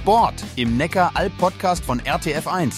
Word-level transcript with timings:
Sport 0.00 0.42
im 0.56 0.78
Neckar-Alp-Podcast 0.78 1.84
von 1.84 2.00
RTF1. 2.00 2.76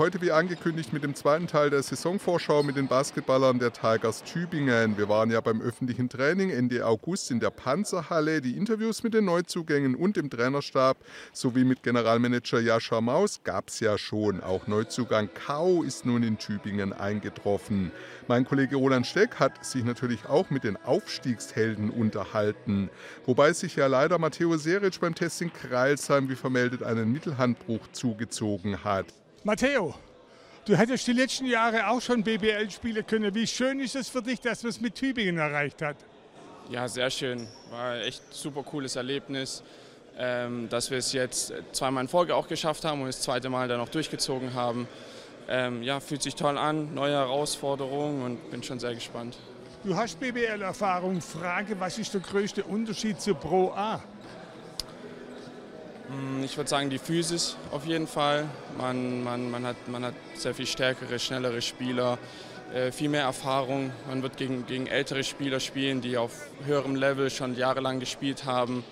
Heute 0.00 0.22
wie 0.22 0.32
angekündigt 0.32 0.94
mit 0.94 1.04
dem 1.04 1.14
zweiten 1.14 1.46
Teil 1.46 1.68
der 1.68 1.82
Saisonvorschau 1.82 2.62
mit 2.62 2.76
den 2.76 2.88
Basketballern 2.88 3.58
der 3.58 3.70
Tigers 3.70 4.22
Tübingen. 4.22 4.96
Wir 4.96 5.10
waren 5.10 5.30
ja 5.30 5.42
beim 5.42 5.60
öffentlichen 5.60 6.08
Training 6.08 6.48
Ende 6.48 6.86
August 6.86 7.30
in 7.30 7.38
der 7.38 7.50
Panzerhalle. 7.50 8.40
Die 8.40 8.56
Interviews 8.56 9.02
mit 9.02 9.12
den 9.12 9.26
Neuzugängen 9.26 9.94
und 9.94 10.16
dem 10.16 10.30
Trainerstab 10.30 10.96
sowie 11.34 11.64
mit 11.64 11.82
Generalmanager 11.82 12.60
Jascha 12.60 13.02
Maus 13.02 13.42
gab 13.44 13.68
es 13.68 13.80
ja 13.80 13.98
schon. 13.98 14.42
Auch 14.42 14.66
Neuzugang 14.66 15.28
Kau 15.34 15.82
ist 15.82 16.06
nun 16.06 16.22
in 16.22 16.38
Tübingen 16.38 16.94
eingetroffen. 16.94 17.92
Mein 18.26 18.46
Kollege 18.46 18.76
Roland 18.76 19.06
Steck 19.06 19.34
hat 19.34 19.66
sich 19.66 19.84
natürlich 19.84 20.24
auch 20.24 20.48
mit 20.48 20.64
den 20.64 20.78
Aufstiegshelden 20.78 21.90
unterhalten. 21.90 22.88
Wobei 23.26 23.52
sich 23.52 23.76
ja 23.76 23.86
leider 23.86 24.18
Matteo 24.18 24.56
Seric 24.56 24.98
beim 24.98 25.14
Test 25.14 25.42
in 25.42 25.52
Kreilsheim 25.52 26.30
wie 26.30 26.36
vermeldet 26.36 26.82
einen 26.82 27.12
Mittelhandbruch 27.12 27.86
zugezogen 27.92 28.82
hat. 28.82 29.04
Matteo, 29.42 29.94
du 30.66 30.76
hättest 30.76 31.06
die 31.06 31.14
letzten 31.14 31.46
Jahre 31.46 31.88
auch 31.88 32.02
schon 32.02 32.22
BBL 32.22 32.70
spielen 32.70 33.06
können. 33.06 33.34
Wie 33.34 33.46
schön 33.46 33.80
ist 33.80 33.96
es 33.96 34.10
für 34.10 34.20
dich, 34.20 34.38
dass 34.40 34.62
man 34.62 34.70
es 34.70 34.80
mit 34.82 34.94
Tübingen 34.94 35.38
erreicht 35.38 35.80
hat? 35.80 35.96
Ja, 36.68 36.86
sehr 36.86 37.10
schön. 37.10 37.48
War 37.70 37.96
echt 38.02 38.22
ein 38.22 38.32
super 38.32 38.62
cooles 38.62 38.96
Erlebnis, 38.96 39.62
ähm, 40.18 40.68
dass 40.68 40.90
wir 40.90 40.98
es 40.98 41.14
jetzt 41.14 41.54
zweimal 41.72 42.04
in 42.04 42.08
Folge 42.08 42.36
auch 42.36 42.48
geschafft 42.48 42.84
haben 42.84 43.00
und 43.00 43.06
das 43.06 43.22
zweite 43.22 43.48
Mal 43.48 43.66
dann 43.66 43.80
auch 43.80 43.88
durchgezogen 43.88 44.52
haben. 44.52 44.86
Ähm, 45.48 45.82
ja, 45.82 46.00
fühlt 46.00 46.22
sich 46.22 46.34
toll 46.34 46.58
an, 46.58 46.92
neue 46.92 47.14
Herausforderungen 47.14 48.22
und 48.22 48.50
bin 48.50 48.62
schon 48.62 48.78
sehr 48.78 48.94
gespannt. 48.94 49.38
Du 49.84 49.96
hast 49.96 50.20
BBL-Erfahrung. 50.20 51.22
Frage, 51.22 51.80
was 51.80 51.98
ist 51.98 52.12
der 52.12 52.20
größte 52.20 52.62
Unterschied 52.62 53.18
zu 53.22 53.34
Pro 53.34 53.70
A? 53.70 54.02
Mm, 56.10 56.42
ich 56.42 56.56
würde 56.56 56.68
sagen, 56.68 56.90
die 56.90 56.98
Physis 56.98 57.56
auf 57.70 57.86
jeden 57.86 58.06
Fall. 58.06 58.48
Man, 58.76 59.22
man, 59.22 59.50
man, 59.50 59.64
hat, 59.64 59.88
man 59.88 60.04
hat 60.04 60.14
sehr 60.34 60.54
viel 60.54 60.66
stärkere, 60.66 61.18
schnellere 61.18 61.62
Spieler, 61.62 62.18
äh, 62.74 62.90
viel 62.90 63.08
mehr 63.08 63.22
Erfahrung. 63.22 63.92
Man 64.08 64.22
wird 64.22 64.36
gegen, 64.36 64.66
gegen 64.66 64.86
ältere 64.86 65.22
Spieler 65.22 65.60
spielen, 65.60 66.00
die 66.00 66.16
auf 66.16 66.32
höherem 66.64 66.96
Level 66.96 67.30
schon 67.30 67.56
jahrelang 67.56 68.00
gespielt 68.00 68.44
haben. 68.44 68.82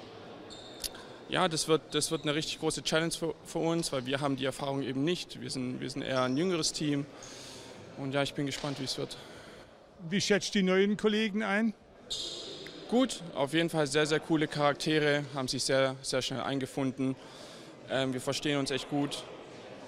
Ja, 1.28 1.48
das 1.48 1.68
wird, 1.68 1.94
das 1.94 2.10
wird 2.10 2.22
eine 2.22 2.34
richtig 2.34 2.60
große 2.60 2.82
Challenge 2.82 3.12
für, 3.12 3.34
für 3.44 3.58
uns, 3.58 3.92
weil 3.92 4.06
wir 4.06 4.20
haben 4.20 4.36
die 4.36 4.44
Erfahrung 4.44 4.82
eben 4.82 5.04
nicht. 5.04 5.40
Wir 5.40 5.50
sind, 5.50 5.80
wir 5.80 5.90
sind 5.90 6.02
eher 6.02 6.22
ein 6.22 6.36
jüngeres 6.36 6.72
Team. 6.72 7.04
Und 7.98 8.12
ja, 8.12 8.22
ich 8.22 8.32
bin 8.34 8.46
gespannt, 8.46 8.78
wie 8.80 8.84
es 8.84 8.96
wird. 8.96 9.16
Wie 10.08 10.20
schätzt 10.20 10.54
die 10.54 10.62
neuen 10.62 10.96
Kollegen 10.96 11.42
ein? 11.42 11.74
Gut, 12.88 13.22
auf 13.34 13.52
jeden 13.52 13.70
Fall 13.70 13.86
sehr, 13.86 14.06
sehr 14.06 14.20
coole 14.20 14.48
Charaktere, 14.48 15.24
haben 15.34 15.48
sich 15.48 15.62
sehr, 15.62 15.94
sehr 16.02 16.22
schnell 16.22 16.40
eingefunden. 16.40 17.16
Ähm, 17.90 18.12
wir 18.12 18.20
verstehen 18.20 18.58
uns 18.58 18.70
echt 18.70 18.90
gut. 18.90 19.22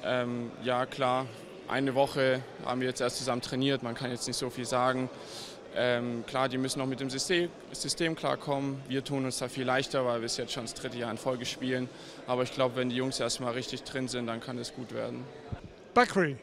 Ähm, 0.05 0.51
ja, 0.62 0.87
klar, 0.87 1.27
eine 1.69 1.95
Woche 1.95 2.43
haben 2.65 2.81
wir 2.81 2.89
jetzt 2.89 3.01
erst 3.01 3.19
zusammen 3.19 3.43
trainiert, 3.43 3.83
man 3.83 3.95
kann 3.95 4.11
jetzt 4.11 4.27
nicht 4.27 4.37
so 4.37 4.51
viel 4.51 4.65
sagen. 4.65 5.09
Ähm, 5.77 6.25
klar, 6.27 6.48
die 6.48 6.59
müssen 6.59 6.81
noch 6.81 6.87
mit 6.87 7.01
dem 7.01 7.11
System, 7.11 7.48
System 7.73 8.17
klarkommen. 8.17 8.81
Wir 8.89 9.05
tun 9.05 9.25
uns 9.25 9.39
da 9.39 9.48
viel 9.48 9.65
leichter, 9.65 10.05
weil 10.05 10.21
wir 10.21 10.27
es 10.27 10.37
jetzt 10.37 10.53
schon 10.53 10.65
das 10.65 10.75
dritte 10.75 10.98
Jahr 10.98 11.11
in 11.12 11.19
Folge 11.19 11.47
spielen. 11.47 11.89
Aber 12.27 12.43
ich 12.43 12.53
glaube, 12.53 12.75
wenn 12.77 12.89
die 12.89 12.97
Jungs 12.97 13.21
erstmal 13.21 13.53
richtig 13.53 13.84
drin 13.84 14.09
sind, 14.09 14.27
dann 14.27 14.41
kann 14.41 14.59
es 14.59 14.75
gut 14.75 14.93
werden. 14.93 15.25
Bakri. 15.95 16.37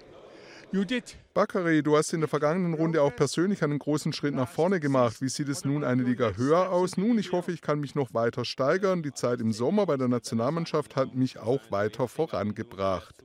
Bakary, 1.34 1.82
du 1.82 1.96
hast 1.96 2.12
in 2.12 2.20
der 2.20 2.28
vergangenen 2.28 2.74
Runde 2.74 3.02
auch 3.02 3.16
persönlich 3.16 3.64
einen 3.64 3.80
großen 3.80 4.12
Schritt 4.12 4.36
nach 4.36 4.50
vorne 4.50 4.82
gemacht. 4.82 5.22
Wie 5.22 5.30
sieht 5.30 5.48
es 5.48 5.64
nun 5.64 5.86
eine 5.86 6.04
Liga 6.04 6.34
höher 6.36 6.72
aus? 6.72 6.98
Nun, 6.98 7.18
ich 7.18 7.32
hoffe, 7.32 7.54
ich 7.54 7.62
kann 7.62 7.80
mich 7.80 7.96
noch 7.96 8.14
weiter 8.14 8.44
steigern. 8.44 9.02
Die 9.02 9.14
Zeit 9.14 9.40
im 9.40 9.54
Sommer 9.54 9.86
bei 9.86 9.96
der 9.96 10.10
Nationalmannschaft 10.10 10.98
hat 10.98 11.16
mich 11.16 11.40
auch 11.40 11.62
weiter 11.72 12.10
vorangebracht. 12.10 13.16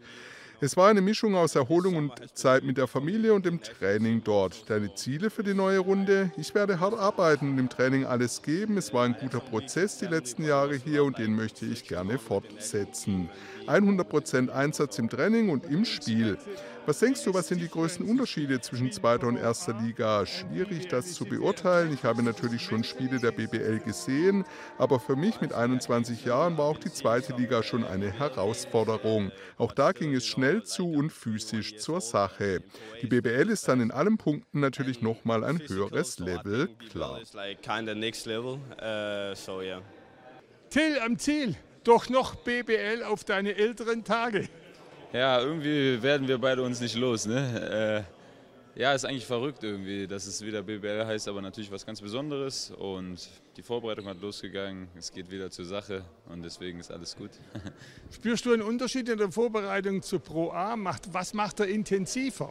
Es 0.64 0.76
war 0.76 0.88
eine 0.88 1.00
Mischung 1.00 1.34
aus 1.34 1.56
Erholung 1.56 1.97
und 1.97 2.12
Zeit 2.38 2.62
mit 2.62 2.76
der 2.76 2.86
Familie 2.86 3.34
und 3.34 3.44
dem 3.44 3.60
Training 3.60 4.22
dort. 4.22 4.70
Deine 4.70 4.94
Ziele 4.94 5.28
für 5.28 5.42
die 5.42 5.54
neue 5.54 5.81
Runde? 5.81 6.31
Ich 6.36 6.54
werde 6.54 6.78
hart 6.78 6.94
arbeiten 6.94 7.50
und 7.50 7.58
im 7.58 7.69
Training 7.69 8.04
alles 8.04 8.42
geben. 8.42 8.76
Es 8.76 8.94
war 8.94 9.04
ein 9.04 9.16
guter 9.19 9.41
Prozess 9.41 9.98
die 9.98 10.06
letzten 10.06 10.44
Jahre 10.44 10.76
hier 10.76 11.02
und 11.02 11.19
den 11.19 11.34
möchte 11.34 11.66
ich 11.66 11.88
gerne 11.88 12.16
fortsetzen. 12.16 13.28
100% 13.66 14.50
Einsatz 14.50 15.00
im 15.00 15.08
Training 15.10 15.48
und 15.48 15.66
im 15.66 15.84
Spiel. 15.84 16.38
Was 16.84 16.98
denkst 16.98 17.22
du, 17.22 17.32
was 17.32 17.47
sind 17.47 17.60
die 17.60 17.69
größten 17.69 18.09
Unterschiede 18.09 18.60
zwischen 18.60 18.91
zweiter 18.91 19.28
und 19.28 19.37
erster 19.37 19.72
Liga? 19.81 20.26
Schwierig, 20.26 20.88
das 20.88 21.12
zu 21.15 21.25
beurteilen. 21.25 21.94
Ich 21.94 22.03
habe 22.03 22.25
natürlich 22.25 22.62
schon 22.62 22.82
Spiele 22.82 23.20
der 23.20 23.31
BBL 23.31 23.78
gesehen, 23.78 24.44
aber 24.78 24.98
für 24.98 25.15
mich 25.15 25.41
mit 25.41 25.53
21 25.53 26.25
Jahren 26.25 26.59
war 26.59 26.65
auch 26.65 26.78
die 26.78 26.93
zweite 26.93 27.37
Liga 27.37 27.62
schon 27.62 27.84
eine 27.84 28.10
Herausforderung. 28.10 29.31
Auch 29.59 29.70
da 29.72 29.93
ging 29.93 30.12
es 30.12 30.26
schnell 30.26 30.65
zu 30.65 30.91
und 30.91 31.12
physisch 31.12 31.76
zur 31.76 32.00
Sache. 32.00 32.65
Die 33.00 33.06
BBL 33.06 33.50
ist 33.50 33.69
dann 33.69 33.81
in 33.81 33.93
allen 33.93 34.19
Punkten 34.19 34.59
natürlich 34.59 35.03
nochmal 35.03 35.44
ein 35.44 35.60
höheres 35.60 36.19
Level, 36.19 36.69
klar. 36.91 37.20
Till 40.69 40.99
am 40.99 41.16
Ziel, 41.16 41.54
doch 41.84 42.09
noch 42.09 42.34
BBL 42.34 43.04
auf 43.04 43.22
deine 43.22 43.54
älteren 43.54 44.03
Tage. 44.03 44.49
Ja, 45.12 45.43
irgendwie 45.43 46.03
werden 46.03 46.27
wir 46.27 46.39
beide 46.39 46.62
uns 46.62 46.81
nicht 46.81 46.97
los. 46.97 47.27
Ne? 47.27 48.06
Äh, 48.77 48.81
ja, 48.81 48.95
ist 48.95 49.05
eigentlich 49.05 49.27
verrückt 49.27 49.62
irgendwie, 49.62 50.06
dass 50.06 50.27
es 50.27 50.43
wieder 50.43 50.62
BBL 50.62 51.05
heißt, 51.05 51.28
aber 51.28 51.43
natürlich 51.43 51.71
was 51.71 51.84
ganz 51.84 52.00
Besonderes. 52.00 52.71
Und 52.71 53.28
die 53.59 53.62
Vorbereitung 53.62 54.06
hat 54.06 54.23
losgegangen, 54.23 54.89
es 54.97 55.12
geht 55.12 55.31
wieder 55.31 55.50
zur 55.50 55.67
Sache 55.67 56.03
und 56.31 56.43
deswegen 56.43 56.81
ist 56.81 56.91
alles 56.91 57.15
gut. 57.15 57.31
Spürst 58.11 58.47
du 58.47 58.55
einen 58.55 58.62
Unterschied 58.62 59.06
in 59.11 59.19
der 59.19 59.31
Vorbereitung 59.31 60.00
zu 60.00 60.19
Pro 60.19 60.50
A? 60.50 60.75
was 61.11 61.34
macht 61.34 61.61
er 61.61 61.67
intensiver? 61.67 62.50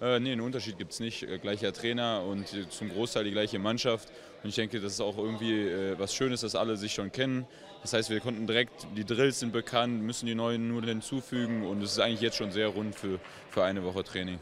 Äh, 0.00 0.18
nee, 0.18 0.32
einen 0.32 0.40
Unterschied 0.40 0.78
gibt 0.78 0.92
es 0.92 1.00
nicht. 1.00 1.24
Äh, 1.24 1.38
gleicher 1.38 1.74
Trainer 1.74 2.22
und 2.22 2.46
zum 2.70 2.88
Großteil 2.88 3.24
die 3.24 3.32
gleiche 3.32 3.58
Mannschaft. 3.58 4.10
Und 4.42 4.50
ich 4.50 4.54
denke, 4.54 4.80
das 4.80 4.92
ist 4.94 5.00
auch 5.00 5.18
irgendwie 5.18 5.66
äh, 5.66 5.98
was 5.98 6.14
Schönes, 6.14 6.42
dass 6.42 6.54
alle 6.54 6.76
sich 6.76 6.92
schon 6.92 7.10
kennen. 7.10 7.46
Das 7.82 7.92
heißt, 7.92 8.10
wir 8.10 8.20
konnten 8.20 8.46
direkt, 8.46 8.86
die 8.96 9.04
Drills 9.04 9.40
sind 9.40 9.52
bekannt, 9.52 10.02
müssen 10.02 10.26
die 10.26 10.34
neuen 10.34 10.68
nur 10.68 10.82
hinzufügen 10.82 11.66
und 11.66 11.82
es 11.82 11.92
ist 11.92 12.00
eigentlich 12.00 12.20
jetzt 12.20 12.36
schon 12.36 12.50
sehr 12.50 12.68
rund 12.68 12.94
für, 12.94 13.18
für 13.50 13.64
eine 13.64 13.82
Woche 13.84 14.04
Training. 14.04 14.38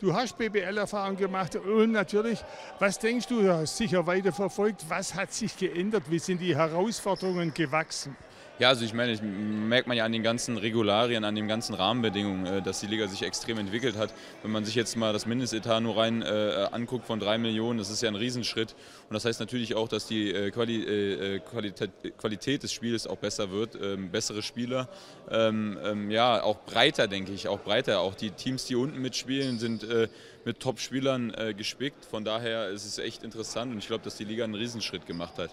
Du 0.00 0.14
hast 0.14 0.38
BBL-Erfahrung 0.38 1.16
gemacht 1.16 1.56
und 1.56 1.90
natürlich, 1.90 2.38
was 2.78 2.98
denkst 3.00 3.26
du, 3.26 3.42
du 3.42 3.52
hast 3.52 3.76
sicher 3.76 4.06
weiter 4.06 4.32
verfolgt, 4.32 4.84
was 4.88 5.14
hat 5.14 5.32
sich 5.32 5.56
geändert, 5.56 6.04
wie 6.08 6.20
sind 6.20 6.40
die 6.40 6.54
Herausforderungen 6.54 7.52
gewachsen? 7.52 8.16
Ja, 8.58 8.70
also 8.70 8.84
ich 8.84 8.92
meine, 8.92 9.12
ich 9.12 9.22
merkt 9.22 9.86
man 9.86 9.96
ja 9.96 10.04
an 10.04 10.10
den 10.10 10.24
ganzen 10.24 10.56
Regularien, 10.56 11.22
an 11.22 11.36
den 11.36 11.46
ganzen 11.46 11.74
Rahmenbedingungen, 11.74 12.46
äh, 12.46 12.60
dass 12.60 12.80
die 12.80 12.88
Liga 12.88 13.06
sich 13.06 13.22
extrem 13.22 13.56
entwickelt 13.58 13.96
hat. 13.96 14.12
Wenn 14.42 14.50
man 14.50 14.64
sich 14.64 14.74
jetzt 14.74 14.96
mal 14.96 15.12
das 15.12 15.26
Mindestetat 15.26 15.80
nur 15.80 15.96
rein 15.96 16.22
äh, 16.22 16.66
anguckt 16.72 17.06
von 17.06 17.20
drei 17.20 17.38
Millionen, 17.38 17.78
das 17.78 17.88
ist 17.88 18.02
ja 18.02 18.08
ein 18.08 18.16
Riesenschritt. 18.16 18.74
Und 19.08 19.14
das 19.14 19.24
heißt 19.24 19.38
natürlich 19.38 19.76
auch, 19.76 19.86
dass 19.86 20.08
die 20.08 20.32
äh, 20.32 20.50
Quali 20.50 20.82
äh, 20.82 21.38
Qualität, 21.38 21.90
Qualität, 22.18 22.64
des 22.64 22.72
Spiels 22.72 23.06
auch 23.06 23.18
besser 23.18 23.52
wird, 23.52 23.78
ähm, 23.80 24.10
bessere 24.10 24.42
Spieler. 24.42 24.88
Ähm, 25.30 25.78
ähm, 25.84 26.10
ja, 26.10 26.42
auch 26.42 26.58
breiter, 26.64 27.06
denke 27.06 27.30
ich, 27.30 27.46
auch 27.46 27.60
breiter. 27.60 28.00
Auch 28.00 28.16
die 28.16 28.30
Teams, 28.30 28.64
die 28.64 28.74
unten 28.74 29.00
mitspielen, 29.00 29.60
sind 29.60 29.84
äh, 29.84 30.08
mit 30.44 30.58
Top-Spielern 30.58 31.32
äh, 31.34 31.54
gespickt. 31.54 32.04
Von 32.04 32.24
daher 32.24 32.70
ist 32.70 32.86
es 32.86 32.98
echt 32.98 33.22
interessant 33.22 33.70
und 33.70 33.78
ich 33.78 33.86
glaube, 33.86 34.02
dass 34.02 34.16
die 34.16 34.24
Liga 34.24 34.42
einen 34.42 34.56
Riesenschritt 34.56 35.06
gemacht 35.06 35.38
hat. 35.38 35.50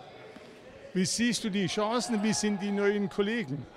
Wie 0.95 1.03
siehst 1.03 1.43
du 1.43 1.49
die 1.49 1.67
Chancen? 1.67 2.23
Wie 2.23 2.31
sind 2.31 2.61
die 2.61 2.71
neuen 2.71 3.09
Kollegen? 3.09 3.67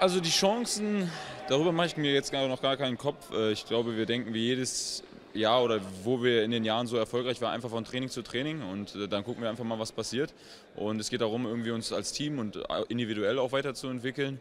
Also 0.00 0.20
die 0.20 0.30
Chancen, 0.30 1.10
darüber 1.50 1.70
mache 1.70 1.88
ich 1.88 1.96
mir 1.98 2.14
jetzt 2.14 2.32
noch 2.32 2.62
gar 2.62 2.78
keinen 2.78 2.96
Kopf. 2.96 3.30
Äh, 3.30 3.52
ich 3.52 3.66
glaube, 3.66 3.94
wir 3.94 4.06
denken 4.06 4.32
wie 4.32 4.46
jedes 4.46 5.02
Jahr 5.34 5.62
oder 5.62 5.82
wo 6.02 6.22
wir 6.22 6.44
in 6.44 6.50
den 6.50 6.64
Jahren 6.64 6.86
so 6.86 6.96
erfolgreich 6.96 7.42
waren, 7.42 7.52
einfach 7.52 7.68
von 7.68 7.84
Training 7.84 8.08
zu 8.08 8.22
Training 8.22 8.62
und 8.62 8.94
äh, 8.94 9.06
dann 9.06 9.22
gucken 9.22 9.42
wir 9.42 9.50
einfach 9.50 9.64
mal, 9.64 9.78
was 9.78 9.92
passiert. 9.92 10.32
Und 10.76 10.98
es 10.98 11.10
geht 11.10 11.20
darum, 11.20 11.44
irgendwie 11.44 11.72
uns 11.72 11.92
als 11.92 12.12
Team 12.12 12.38
und 12.38 12.58
individuell 12.88 13.38
auch 13.38 13.52
weiterzuentwickeln. 13.52 14.40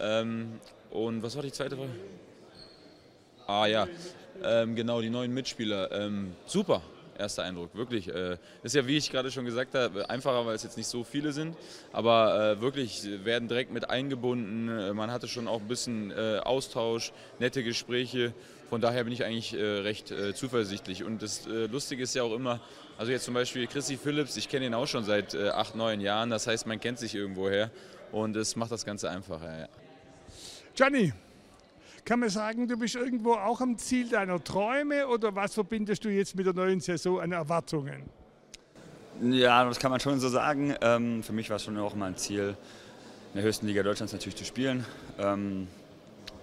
Ähm, 0.00 0.58
und 0.90 1.22
was 1.22 1.36
war 1.36 1.44
die 1.44 1.52
zweite 1.52 1.76
Frage? 1.76 1.92
Ah 3.46 3.66
ja, 3.66 3.86
ähm, 4.42 4.74
genau, 4.74 5.00
die 5.00 5.10
neuen 5.10 5.32
Mitspieler. 5.32 5.92
Ähm, 5.92 6.34
super, 6.44 6.82
erster 7.18 7.42
Eindruck. 7.44 7.74
Wirklich. 7.74 8.08
Äh, 8.08 8.36
ist 8.62 8.74
ja, 8.74 8.86
wie 8.86 8.96
ich 8.96 9.10
gerade 9.10 9.30
schon 9.30 9.44
gesagt 9.44 9.74
habe, 9.74 10.08
einfacher, 10.08 10.44
weil 10.46 10.54
es 10.54 10.62
jetzt 10.62 10.76
nicht 10.76 10.86
so 10.86 11.04
viele 11.04 11.32
sind. 11.32 11.56
Aber 11.92 12.56
äh, 12.56 12.60
wirklich 12.60 13.02
werden 13.24 13.48
direkt 13.48 13.72
mit 13.72 13.90
eingebunden. 13.90 14.68
Äh, 14.68 14.92
man 14.92 15.10
hatte 15.10 15.28
schon 15.28 15.48
auch 15.48 15.60
ein 15.60 15.68
bisschen 15.68 16.10
äh, 16.10 16.40
Austausch, 16.42 17.12
nette 17.38 17.62
Gespräche. 17.62 18.32
Von 18.70 18.80
daher 18.80 19.04
bin 19.04 19.12
ich 19.12 19.24
eigentlich 19.24 19.54
äh, 19.54 19.62
recht 19.62 20.10
äh, 20.10 20.34
zuversichtlich. 20.34 21.04
Und 21.04 21.22
das 21.22 21.46
Lustige 21.46 22.02
ist 22.02 22.14
ja 22.14 22.22
auch 22.22 22.34
immer, 22.34 22.60
also 22.96 23.12
jetzt 23.12 23.24
zum 23.24 23.34
Beispiel 23.34 23.66
Chrissy 23.66 23.96
Phillips, 23.96 24.36
ich 24.36 24.48
kenne 24.48 24.66
ihn 24.66 24.74
auch 24.74 24.86
schon 24.86 25.04
seit 25.04 25.34
acht, 25.34 25.74
neun 25.74 26.00
Jahren. 26.00 26.30
Das 26.30 26.46
heißt, 26.46 26.66
man 26.66 26.80
kennt 26.80 26.98
sich 26.98 27.14
irgendwoher. 27.14 27.70
Und 28.12 28.36
es 28.36 28.56
macht 28.56 28.70
das 28.70 28.84
Ganze 28.84 29.10
einfacher. 29.10 29.60
Ja. 29.60 29.68
Gianni, 30.74 31.12
kann 32.04 32.20
man 32.20 32.28
sagen, 32.28 32.66
du 32.66 32.76
bist 32.76 32.94
irgendwo 32.94 33.34
auch 33.34 33.60
am 33.60 33.78
Ziel 33.78 34.08
deiner 34.08 34.42
Träume 34.42 35.06
oder 35.06 35.34
was 35.34 35.54
verbindest 35.54 36.04
du 36.04 36.08
jetzt 36.08 36.34
mit 36.34 36.46
der 36.46 36.54
neuen 36.54 36.80
Saison 36.80 37.20
an 37.20 37.32
Erwartungen? 37.32 38.02
Ja, 39.20 39.64
das 39.64 39.78
kann 39.78 39.90
man 39.90 40.00
schon 40.00 40.18
so 40.18 40.28
sagen. 40.28 40.74
Ähm, 40.80 41.22
für 41.22 41.32
mich 41.32 41.48
war 41.48 41.56
es 41.56 41.64
schon 41.64 41.78
auch 41.78 41.94
mal 41.94 42.06
ein 42.06 42.16
Ziel, 42.16 42.56
in 43.32 43.36
der 43.36 43.44
höchsten 43.44 43.66
Liga 43.66 43.82
Deutschlands 43.82 44.12
natürlich 44.12 44.36
zu 44.36 44.44
spielen. 44.44 44.84
Ähm, 45.18 45.68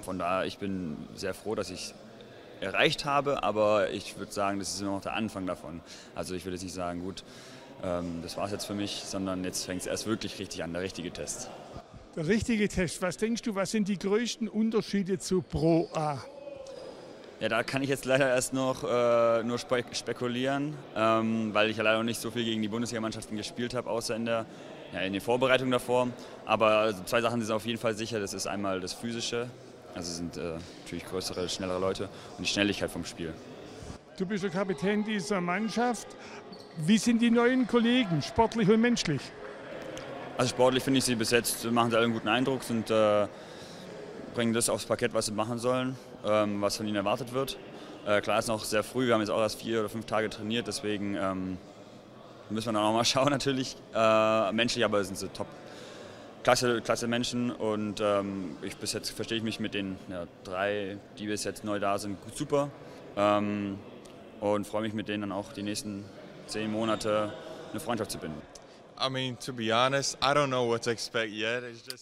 von 0.02 0.18
daher, 0.18 0.46
ich 0.46 0.60
bin 0.60 0.96
sehr 1.16 1.34
froh, 1.34 1.56
dass 1.56 1.70
ich 1.72 1.94
erreicht 2.62 3.06
habe, 3.06 3.44
aber 3.44 3.90
ich 3.90 4.18
würde 4.18 4.32
sagen, 4.32 4.60
das 4.60 4.74
ist 4.74 4.82
nur 4.82 4.94
noch 4.94 5.02
der 5.02 5.14
Anfang 5.14 5.46
davon. 5.46 5.82
Also 6.16 6.36
ich 6.36 6.46
würde 6.46 6.56
jetzt 6.56 6.64
nicht 6.64 6.74
sagen, 6.74 7.02
gut, 7.02 7.24
ähm, 7.84 8.20
das 8.22 8.38
war 8.38 8.46
es 8.46 8.52
jetzt 8.52 8.66
für 8.66 8.76
mich, 8.76 9.04
sondern 9.06 9.44
jetzt 9.44 9.66
fängt 9.66 9.82
es 9.82 9.88
erst 9.88 10.08
wirklich 10.08 10.40
richtig 10.40 10.64
an, 10.64 10.74
der 10.74 10.82
richtige 10.82 11.12
Test. 11.12 11.50
Der 12.20 12.28
richtige 12.28 12.68
Test, 12.68 13.02
was 13.02 13.16
denkst 13.16 13.44
du, 13.44 13.56
was 13.56 13.72
sind 13.72 13.88
die 13.88 13.98
größten 13.98 14.50
Unterschiede 14.50 15.20
zu 15.20 15.42
Pro 15.42 15.88
A? 15.94 16.18
Ja, 17.40 17.48
da 17.48 17.64
kann 17.64 17.82
ich 17.82 17.88
jetzt 17.88 18.04
leider 18.04 18.28
erst 18.28 18.54
noch 18.54 18.84
äh, 18.84 19.42
nur 19.44 19.58
spe 19.58 19.86
spekulieren, 19.94 20.76
ähm, 20.98 21.54
weil 21.54 21.70
ich 21.70 21.78
ja 21.78 21.84
leider 21.84 22.00
noch 22.00 22.04
nicht 22.04 22.20
so 22.20 22.30
viel 22.30 22.44
gegen 22.44 22.62
die 22.62 22.68
Bundesligamannschaften 22.68 23.38
gespielt 23.38 23.74
habe, 23.74 23.90
außer 23.90 24.18
in 24.18 24.26
der, 24.26 24.46
ja, 24.92 25.00
in 25.00 25.14
der 25.14 25.22
Vorbereitung 25.22 25.72
davor. 25.72 26.10
Aber 26.46 26.80
also 26.80 27.02
zwei 27.06 27.22
Sachen 27.22 27.42
sind 27.42 27.56
auf 27.56 27.66
jeden 27.66 27.80
Fall 27.80 27.94
sicher. 27.94 28.20
Das 28.20 28.34
ist 28.34 28.48
einmal 28.48 28.82
das 28.82 28.92
Physische, 28.92 29.50
also 29.96 30.12
sind 30.12 30.36
äh, 30.36 30.58
natürlich 30.84 31.06
größere, 31.06 31.48
schnellere 31.48 31.80
Leute 31.80 32.10
und 32.38 32.46
die 32.46 32.52
Schnelligkeit 32.52 32.92
vom 32.92 33.06
Spiel. 33.06 33.34
Du 34.18 34.26
bist 34.26 34.44
der 34.44 34.50
Kapitän 34.50 35.06
dieser 35.06 35.40
Mannschaft. 35.40 36.08
Wie 36.80 36.98
sind 36.98 37.22
die 37.22 37.32
neuen 37.32 37.66
Kollegen, 37.66 38.22
sportlich 38.22 38.68
und 38.68 38.82
menschlich? 38.82 39.22
Also 40.40 40.52
sportlich 40.52 40.86
finde 40.86 41.00
ich 41.00 41.04
sie 41.04 41.16
bis 41.16 41.32
jetzt, 41.32 41.70
machen 41.70 41.92
sie 41.92 41.98
alle 41.98 42.06
einen 42.06 42.14
guten 42.14 42.30
Eindruck, 42.30 42.64
sind, 42.64 42.90
äh, 42.90 43.28
bringen 44.34 44.54
das 44.54 44.70
aufs 44.70 44.86
Parkett, 44.86 45.14
was 45.14 45.26
sie 45.26 45.34
machen 45.34 45.60
sollen 45.60 45.98
ähm, 46.26 46.62
was 46.62 46.78
von 46.78 46.88
ihnen 46.88 46.96
erwartet 46.96 47.34
wird. 47.34 47.58
Äh, 48.06 48.22
klar 48.22 48.40
ist 48.40 48.48
noch 48.48 48.64
sehr 48.64 48.82
früh, 48.82 49.08
wir 49.08 49.16
haben 49.16 49.20
jetzt 49.20 49.32
auch 49.32 49.42
erst 49.42 49.62
vier 49.62 49.82
oder 49.82 49.90
fünf 49.90 50.06
Tage 50.06 50.30
trainiert, 50.30 50.66
deswegen 50.66 51.16
ähm, 51.16 51.58
müssen 52.50 52.68
wir 52.68 52.72
dann 52.72 52.84
auch 52.84 52.94
mal 52.94 53.04
schauen 53.04 53.32
natürlich. 53.32 53.76
Äh, 53.94 54.54
menschlich 54.54 54.86
aber 54.86 55.04
sind 55.04 55.18
sie 55.18 55.28
top. 55.28 55.48
Klasse, 56.44 56.80
klasse 56.80 57.10
Menschen 57.10 57.52
und 57.52 58.00
ähm, 58.02 58.56
ich, 58.62 58.78
bis 58.78 58.94
jetzt 58.94 59.10
verstehe 59.10 59.40
ich 59.40 59.44
mich 59.44 59.60
mit 59.60 59.74
den 59.74 59.98
ja, 60.08 60.24
drei, 60.46 60.96
die 61.18 61.28
bis 61.28 61.44
jetzt 61.44 61.66
neu 61.66 61.80
da 61.80 61.98
sind, 61.98 62.18
gut, 62.24 62.38
super. 62.38 62.70
Ähm, 63.18 63.78
und 64.40 64.66
freue 64.66 64.84
mich 64.84 64.94
mit 64.94 65.10
denen 65.10 65.22
dann 65.22 65.32
auch 65.34 65.52
die 65.52 65.64
nächsten 65.64 66.06
zehn 66.48 66.72
Monate 66.72 67.34
eine 67.72 67.82
Freundschaft 67.82 68.12
zu 68.12 68.20
binden. 68.20 68.42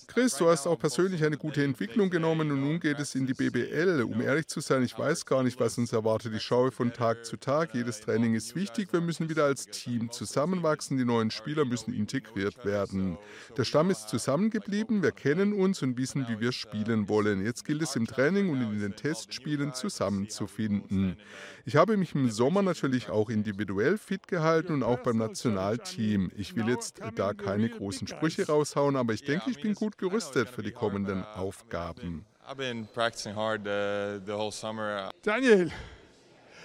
Chris, 0.08 0.36
du 0.36 0.50
hast 0.50 0.66
auch 0.66 0.80
persönlich 0.80 1.24
eine 1.24 1.38
gute 1.38 1.64
Entwicklung 1.64 2.10
genommen 2.10 2.52
und 2.52 2.62
nun 2.62 2.80
geht 2.80 3.00
es 3.00 3.14
in 3.14 3.28
die 3.28 3.34
BBL. 3.34 4.04
Um 4.04 4.20
ehrlich 4.22 4.48
zu 4.48 4.62
sein, 4.62 4.84
ich 4.84 4.98
weiß 4.98 5.26
gar 5.26 5.44
nicht, 5.44 5.60
was 5.60 5.78
uns 5.78 5.94
erwartet. 5.94 6.34
Ich 6.34 6.42
schaue 6.42 6.72
von 6.72 6.92
Tag 6.92 7.26
zu 7.26 7.38
Tag. 7.38 7.76
Jedes 7.76 8.02
Training 8.02 8.34
ist 8.34 8.56
wichtig. 8.56 8.92
Wir 8.92 9.02
müssen 9.02 9.30
wieder 9.30 9.46
als 9.46 9.68
Team 9.68 10.12
zusammenwachsen. 10.12 10.98
Die 10.98 11.06
neuen 11.06 11.30
Spieler 11.30 11.66
müssen 11.66 11.94
integriert 11.94 12.66
werden. 12.66 13.18
Der 13.56 13.64
Stamm 13.64 13.92
ist 13.92 14.10
zusammengeblieben. 14.10 15.04
Wir 15.04 15.12
kennen 15.12 15.54
uns 15.54 15.82
und 15.84 15.98
wissen, 15.98 16.26
wie 16.28 16.40
wir 16.40 16.52
spielen 16.52 17.10
wollen. 17.10 17.46
Jetzt 17.46 17.64
gilt 17.66 17.82
es 17.82 17.96
im 17.96 18.08
Training 18.08 18.50
und 18.50 18.62
in 18.62 18.80
den 18.80 18.96
Testspielen 18.96 19.74
zusammenzufinden. 19.74 21.18
Ich 21.66 21.76
habe 21.76 21.98
mich 21.98 22.16
im 22.16 22.32
Sommer 22.32 22.62
natürlich 22.62 23.10
auch 23.10 23.30
individuell 23.30 23.98
fit 23.98 24.28
gehalten 24.28 24.74
und 24.74 24.84
auch 24.84 25.00
beim 25.00 25.18
Nationalteam. 25.18 26.32
Ich 26.38 26.56
will 26.56 26.70
jetzt 26.70 26.87
jetzt 26.96 27.20
da 27.20 27.34
keine 27.34 27.70
großen 27.70 28.08
Sprüche 28.08 28.48
raushauen, 28.48 28.96
aber 28.96 29.14
ich 29.14 29.24
denke, 29.24 29.50
ich 29.50 29.62
bin 29.62 29.74
gut 29.74 29.98
gerüstet 29.98 30.50
für 30.50 30.64
die 30.64 30.72
kommenden 30.72 31.24
Aufgaben. 31.24 32.26
Daniel, 35.22 35.72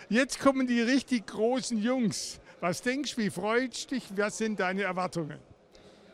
jetzt 0.09 0.39
kommen 0.41 0.67
die 0.67 0.81
richtig 0.81 1.27
großen 1.27 1.79
Jungs. 1.79 2.41
Was 2.61 2.83
denkst 2.83 3.17
du, 3.17 3.23
wie 3.23 3.31
freut 3.31 3.91
dich, 3.91 4.05
was 4.17 4.39
sind 4.39 4.61
deine 4.61 4.83
Erwartungen? 4.83 5.39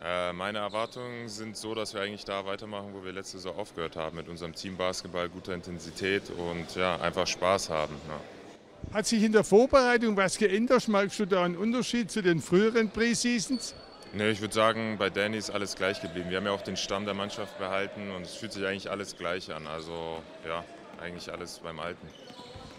Äh, 0.03 0.33
meine 0.33 0.59
Erwartungen 0.59 1.29
sind 1.29 1.57
so, 1.57 1.75
dass 1.75 1.93
wir 1.93 2.01
eigentlich 2.01 2.25
da 2.25 2.47
weitermachen, 2.47 2.95
wo 2.95 3.05
wir 3.05 3.13
letzte 3.13 3.39
Saison 3.39 3.57
aufgehört 3.57 3.97
haben, 3.97 4.17
mit 4.17 4.29
unserem 4.29 4.55
Team 4.55 4.77
Basketball, 4.77 5.29
guter 5.29 5.55
Intensität 5.55 6.23
und 6.31 6.77
ja, 6.77 6.97
einfach 7.01 7.27
Spaß 7.27 7.69
haben. 7.69 7.95
Ja. 8.09 8.95
Hat 8.95 9.07
sich 9.07 9.23
in 9.23 9.33
der 9.33 9.45
Vorbereitung 9.45 10.17
was 10.17 10.39
geändert? 10.39 10.87
Merkst 10.89 11.19
du 11.19 11.27
da 11.27 11.45
einen 11.45 11.57
Unterschied 11.57 12.11
zu 12.11 12.23
den 12.23 12.41
früheren 12.41 12.91
Preseasons? 12.91 13.75
Nee, 14.15 14.31
ich 14.31 14.41
würde 14.41 14.55
sagen, 14.55 14.97
bei 14.99 15.11
Danny 15.11 15.37
ist 15.37 15.51
alles 15.51 15.77
gleich 15.77 16.01
geblieben. 16.01 16.31
Wir 16.31 16.39
haben 16.39 16.47
ja 16.47 16.53
auch 16.53 16.63
den 16.63 16.77
Stamm 16.77 17.05
der 17.05 17.15
Mannschaft 17.15 17.59
behalten 17.59 18.11
und 18.11 18.23
es 18.23 18.35
fühlt 18.35 18.53
sich 18.53 18.65
eigentlich 18.65 18.91
alles 18.91 19.17
gleich 19.17 19.53
an. 19.53 19.67
Also 19.67 20.23
ja, 20.47 20.65
eigentlich 21.01 21.31
alles 21.31 21.59
beim 21.59 21.79
Alten. 21.79 22.09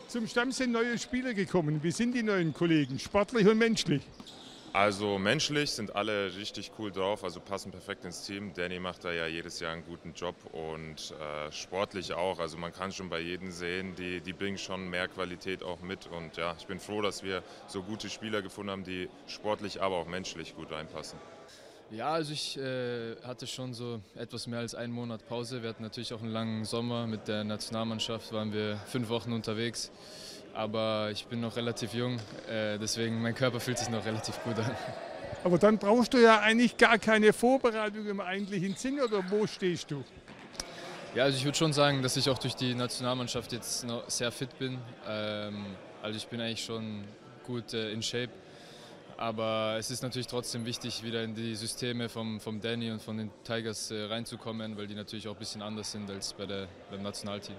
Zum 0.08 0.28
Stamm 0.28 0.52
sind 0.52 0.72
neue 0.72 0.98
Spieler 0.98 1.36
gekommen. 1.36 1.84
Wie 1.84 1.92
sind 1.92 2.14
die 2.14 2.24
neuen 2.24 2.52
Kollegen, 2.54 2.98
sportlich 2.98 3.48
und 3.48 3.60
menschlich? 3.60 4.02
Also 4.74 5.18
menschlich 5.18 5.71
sind 5.71 5.95
alle 5.95 6.36
richtig 6.36 6.71
cool 6.77 6.92
drauf, 6.92 7.24
also 7.24 7.39
passen 7.39 7.71
perfekt 7.71 8.06
ins 8.06 8.24
Team. 8.25 8.54
Danny 8.54 8.80
macht 8.80 9.04
da 9.04 9.12
ja 9.12 9.25
jedes 9.25 9.60
Jahr 9.60 9.74
einen 9.74 9.83
guten 9.83 10.13
Job 10.13 10.36
und 10.51 11.12
äh, 11.12 11.51
sportlich 11.51 12.13
auch. 12.13 12.39
Also 12.39 12.57
man 12.57 12.71
kann 12.71 12.92
schon 12.92 13.10
bei 13.10 13.19
jedem 13.19 13.51
sehen, 13.51 13.95
die, 13.95 14.21
die 14.21 14.33
bringen 14.33 14.60
schon 14.60 14.88
mehr 14.89 15.07
Qualität 15.07 15.63
auch 15.63 15.81
mit. 15.81 16.07
Und 16.07 16.38
ja, 16.38 16.56
ich 16.60 16.68
bin 16.68 16.80
froh, 16.80 17.01
dass 17.01 17.24
wir 17.24 17.42
so 17.68 17.81
gute 17.81 18.10
Spieler 18.10 18.44
gefunden 18.44 18.69
haben, 18.69 18.83
die 18.83 19.10
sportlich, 19.27 19.81
aber 19.81 19.95
auch 19.95 20.07
menschlich 20.07 20.56
gut 20.56 20.72
reinpassen. 20.72 21.18
Ja, 21.89 22.12
also 22.12 22.31
ich 22.31 22.56
äh, 22.56 23.15
hatte 23.24 23.48
schon 23.48 23.74
so 23.74 24.00
etwas 24.13 24.45
mehr 24.45 24.60
als 24.60 24.75
einen 24.75 24.94
Monat 24.94 25.27
Pause. 25.27 25.63
Wir 25.63 25.69
hatten 25.69 25.81
natürlich 25.81 26.13
auch 26.13 26.22
einen 26.22 26.31
langen 26.31 26.63
Sommer. 26.63 27.07
Mit 27.07 27.27
der 27.27 27.44
Nationalmannschaft 27.44 28.31
waren 28.31 28.54
wir 28.54 28.77
fünf 28.86 29.10
Wochen 29.10 29.33
unterwegs 29.33 29.92
aber 30.60 31.10
ich 31.12 31.26
bin 31.26 31.40
noch 31.40 31.56
relativ 31.56 31.94
jung, 31.94 32.18
äh, 32.50 32.78
deswegen 32.78 33.22
mein 33.22 33.34
Körper 33.34 33.62
fühlt 33.62 33.78
sich 33.78 33.88
noch 33.88 34.04
relativ 34.06 34.44
gut 34.44 34.60
an. 34.60 34.76
Aber 35.42 35.58
dann 35.58 35.78
brauchst 35.78 36.14
du 36.14 36.18
ja 36.18 36.42
eigentlich 36.42 36.76
gar 36.76 36.98
keine 36.98 37.32
Vorbereitung 37.32 38.06
im 38.08 38.20
eigentlichen 38.20 38.76
Sinn 38.76 39.00
oder 39.00 39.24
wo 39.30 39.48
stehst 39.48 39.90
du? 39.90 40.04
Ja, 41.16 41.24
also 41.24 41.38
ich 41.38 41.46
würde 41.46 41.58
schon 41.58 41.72
sagen, 41.72 42.02
dass 42.02 42.18
ich 42.18 42.30
auch 42.30 42.38
durch 42.38 42.56
die 42.56 42.76
Nationalmannschaft 42.76 43.54
jetzt 43.54 43.86
noch 43.86 44.10
sehr 44.10 44.34
fit 44.34 44.60
bin. 44.60 44.78
Ähm, 45.08 45.66
also 46.02 46.18
ich 46.18 46.28
bin 46.28 46.42
eigentlich 46.42 46.66
schon 46.66 47.06
gut 47.48 47.74
äh, 47.74 47.94
in 47.94 48.04
Shape. 48.04 48.32
Aber 49.16 49.78
es 49.80 49.90
ist 49.92 50.04
natürlich 50.04 50.28
trotzdem 50.28 50.66
wichtig, 50.66 51.04
wieder 51.04 51.24
in 51.24 51.36
die 51.36 51.56
Systeme 51.56 52.10
vom, 52.10 52.42
vom 52.42 52.60
Danny 52.60 52.92
und 52.92 53.02
von 53.02 53.18
den 53.18 53.32
Tigers 53.46 53.92
äh, 53.92 54.04
reinzukommen, 54.04 54.78
weil 54.78 54.88
die 54.88 54.96
natürlich 54.96 55.30
auch 55.30 55.36
ein 55.36 55.40
bisschen 55.40 55.62
anders 55.62 55.94
sind 55.94 56.12
als 56.12 56.34
bei 56.34 56.46
der, 56.46 56.68
beim 56.92 57.02
Nationalteam. 57.02 57.56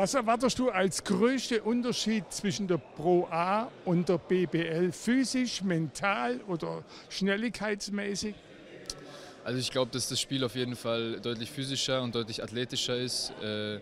Was 0.00 0.14
erwartest 0.14 0.60
du 0.60 0.70
als 0.70 1.02
größter 1.02 1.66
Unterschied 1.66 2.32
zwischen 2.32 2.68
der 2.68 2.78
Pro 2.78 3.26
A 3.32 3.68
und 3.84 4.08
der 4.08 4.18
BBL? 4.18 4.92
Physisch, 4.92 5.60
mental 5.60 6.40
oder 6.46 6.84
schnelligkeitsmäßig? 7.08 8.36
Also 9.42 9.58
ich 9.58 9.72
glaube, 9.72 9.90
dass 9.90 10.08
das 10.08 10.20
Spiel 10.20 10.44
auf 10.44 10.54
jeden 10.54 10.76
Fall 10.76 11.18
deutlich 11.20 11.50
physischer 11.50 12.00
und 12.00 12.14
deutlich 12.14 12.44
athletischer 12.44 12.96
ist. 12.96 13.32
Äh, 13.42 13.80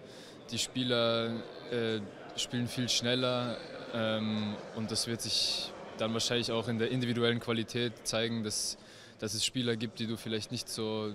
die 0.51 0.59
Spieler 0.59 1.35
äh, 1.71 2.01
spielen 2.35 2.67
viel 2.67 2.89
schneller 2.89 3.59
ähm, 3.93 4.57
und 4.75 4.91
das 4.91 5.09
wird 5.09 5.21
sich 5.21 5.71
dann 5.99 6.15
wahrscheinlich 6.15 6.51
auch 6.51 6.69
in 6.69 6.79
der 6.79 6.91
individuellen 6.91 7.41
Qualität 7.41 7.93
zeigen, 8.05 8.43
dass, 8.43 8.79
dass 9.19 9.35
es 9.35 9.45
Spieler 9.45 9.77
gibt, 9.77 9.99
die 9.99 10.07
du 10.07 10.17
vielleicht 10.17 10.51
nicht 10.51 10.71
so 10.71 11.13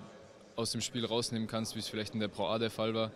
aus 0.56 0.74
dem 0.74 0.82
Spiel 0.82 1.08
rausnehmen 1.08 1.48
kannst, 1.48 1.74
wie 1.74 1.80
es 1.80 1.88
vielleicht 1.88 2.14
in 2.14 2.20
der 2.20 2.28
Pro 2.28 2.46
A 2.46 2.60
der 2.60 2.70
Fall 2.70 2.94
war. 2.94 3.10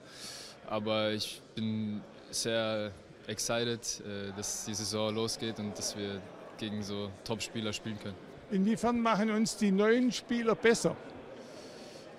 Aber 0.67 1.11
ich 1.11 1.41
bin 1.53 2.01
sehr 2.31 2.91
excited, 3.27 3.81
äh, 4.01 4.31
dass 4.35 4.65
die 4.65 4.73
Saison 4.73 5.13
losgeht 5.13 5.59
und 5.59 5.77
dass 5.77 5.97
wir 5.97 6.21
gegen 6.57 6.81
so 6.83 7.09
Top-Spieler 7.23 7.73
spielen 7.73 7.99
können. 7.99 8.15
Inwiefern 8.51 8.99
machen 8.99 9.31
uns 9.31 9.57
die 9.57 9.71
neuen 9.71 10.11
Spieler 10.11 10.55
besser? 10.55 10.95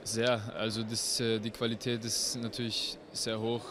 Sehr, 0.03 0.41
also 0.57 0.83
das, 0.83 1.21
äh, 1.21 1.39
die 1.39 1.51
Qualität 1.51 2.05
ist 2.05 2.37
natürlich 2.37 2.99
sehr 3.13 3.41
hoch. 3.41 3.65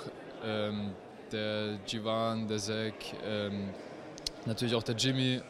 Ähm, 0.44 0.92
der 1.32 1.80
Jivan, 1.88 2.48
der 2.48 2.58
Zack, 2.58 2.94
ähm, 3.26 3.70
natürlich 4.46 4.76
auch 4.76 4.84
der 4.84 4.96
Jimmy 4.96 5.42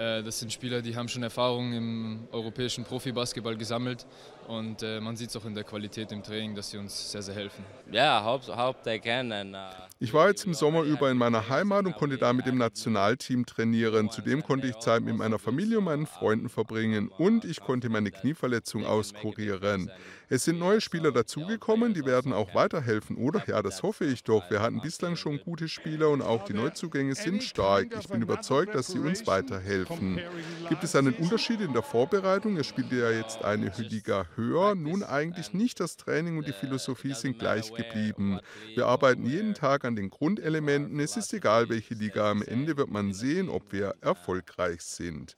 das 0.00 0.38
sind 0.38 0.52
Spieler, 0.52 0.80
die 0.80 0.96
haben 0.96 1.08
schon 1.08 1.22
Erfahrung 1.22 1.72
im 1.72 2.28
europäischen 2.32 2.84
Profibasketball 2.84 3.56
gesammelt 3.56 4.06
und 4.48 4.82
äh, 4.82 5.00
man 5.00 5.16
sieht 5.16 5.28
es 5.28 5.36
auch 5.36 5.44
in 5.44 5.54
der 5.54 5.64
Qualität 5.64 6.10
im 6.12 6.22
Training, 6.22 6.54
dass 6.54 6.70
sie 6.70 6.78
uns 6.78 7.12
sehr, 7.12 7.22
sehr 7.22 7.34
helfen. 7.34 7.64
Yeah, 7.92 8.24
hope, 8.24 8.46
hope 8.56 8.82
they 8.82 8.98
can 8.98 9.30
and, 9.30 9.54
uh 9.54 9.90
ich 10.02 10.14
war 10.14 10.28
jetzt 10.28 10.46
im 10.46 10.54
Sommer 10.54 10.82
über 10.84 11.10
in 11.10 11.18
meiner 11.18 11.50
Heimat 11.50 11.84
und 11.84 11.94
konnte 11.94 12.16
da 12.16 12.32
mit 12.32 12.46
dem 12.46 12.56
Nationalteam 12.56 13.44
trainieren. 13.44 14.10
Zudem 14.10 14.42
konnte 14.42 14.66
ich 14.66 14.78
Zeit 14.78 15.02
mit 15.02 15.14
meiner 15.14 15.38
Familie 15.38 15.76
und 15.76 15.84
meinen 15.84 16.06
Freunden 16.06 16.48
verbringen 16.48 17.10
und 17.18 17.44
ich 17.44 17.60
konnte 17.60 17.90
meine 17.90 18.10
Knieverletzung 18.10 18.86
auskurieren. 18.86 19.90
Es 20.32 20.44
sind 20.44 20.60
neue 20.60 20.80
Spieler 20.80 21.10
dazugekommen, 21.10 21.92
die 21.92 22.04
werden 22.04 22.32
auch 22.32 22.54
weiterhelfen, 22.54 23.16
oder? 23.16 23.42
Ja, 23.48 23.62
das 23.62 23.82
hoffe 23.82 24.04
ich 24.04 24.22
doch. 24.22 24.48
Wir 24.48 24.62
hatten 24.62 24.80
bislang 24.80 25.16
schon 25.16 25.40
gute 25.40 25.66
Spieler 25.66 26.10
und 26.10 26.22
auch 26.22 26.44
die 26.44 26.52
Neuzugänge 26.52 27.16
sind 27.16 27.42
stark. 27.42 27.88
Ich 27.98 28.06
bin 28.06 28.22
überzeugt, 28.22 28.76
dass 28.76 28.86
sie 28.86 29.00
uns 29.00 29.26
weiterhelfen. 29.26 30.20
Gibt 30.68 30.84
es 30.84 30.94
einen 30.94 31.14
Unterschied 31.14 31.60
in 31.60 31.72
der 31.72 31.82
Vorbereitung? 31.82 32.56
Er 32.56 32.62
spielt 32.62 32.92
ja 32.92 33.10
jetzt 33.10 33.44
eine 33.44 33.72
Liga 33.76 34.26
höher. 34.36 34.76
Nun 34.76 35.02
eigentlich 35.02 35.52
nicht. 35.52 35.80
Das 35.80 35.96
Training 35.96 36.38
und 36.38 36.46
die 36.46 36.52
Philosophie 36.52 37.14
sind 37.14 37.40
gleich 37.40 37.74
geblieben. 37.74 38.38
Wir 38.76 38.86
arbeiten 38.86 39.26
jeden 39.26 39.54
Tag 39.54 39.84
an 39.84 39.96
den 39.96 40.10
Grundelementen. 40.10 41.00
Es 41.00 41.16
ist 41.16 41.32
egal, 41.32 41.68
welche 41.68 41.94
Liga. 41.94 42.30
Am 42.30 42.42
Ende 42.42 42.76
wird 42.76 42.88
man 42.88 43.12
sehen, 43.12 43.48
ob 43.48 43.72
wir 43.72 43.96
erfolgreich 44.00 44.82
sind. 44.82 45.36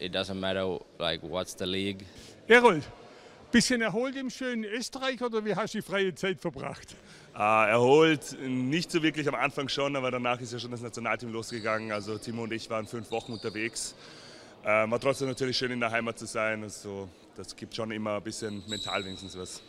it 0.00 0.14
doesn't 0.14 0.40
matter 0.40 0.80
like 0.98 1.22
what's 1.22 1.54
the 1.58 1.66
league. 1.66 2.06
Gerold, 2.46 2.84
bisschen 3.54 3.80
erholt 3.80 4.16
im 4.16 4.30
schönen 4.30 4.64
Österreich 4.64 5.22
oder 5.22 5.44
wie 5.44 5.54
hast 5.54 5.74
du 5.74 5.78
die 5.78 5.82
freie 5.82 6.12
Zeit 6.12 6.40
verbracht? 6.40 6.96
Äh, 7.36 7.38
erholt, 7.38 8.36
nicht 8.40 8.90
so 8.90 9.00
wirklich 9.00 9.28
am 9.28 9.36
Anfang 9.36 9.68
schon, 9.68 9.94
aber 9.94 10.10
danach 10.10 10.40
ist 10.40 10.52
ja 10.52 10.58
schon 10.58 10.72
das 10.72 10.80
Nationalteam 10.80 11.32
losgegangen. 11.32 11.92
Also 11.92 12.18
Timo 12.18 12.42
und 12.42 12.52
ich 12.52 12.68
waren 12.68 12.84
fünf 12.84 13.12
Wochen 13.12 13.32
unterwegs. 13.32 13.94
Äh, 14.64 14.90
war 14.90 14.98
trotzdem 14.98 15.28
natürlich 15.28 15.56
schön 15.56 15.70
in 15.70 15.78
der 15.78 15.92
Heimat 15.92 16.18
zu 16.18 16.26
sein. 16.26 16.64
Also, 16.64 17.08
das 17.36 17.54
gibt 17.54 17.76
schon 17.76 17.92
immer 17.92 18.16
ein 18.16 18.24
bisschen 18.24 18.64
mental 18.68 19.04
wenigstens 19.04 19.38
was. 19.38 19.62